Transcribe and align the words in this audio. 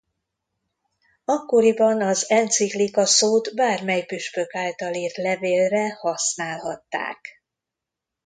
Akkoriban 1.25 2.01
az 2.01 2.29
enciklika 2.29 3.05
szót 3.05 3.55
bármely 3.55 4.05
püspök 4.05 4.55
által 4.55 4.93
írt 4.93 5.15
levélre 5.17 5.89
használhatták. 5.89 7.43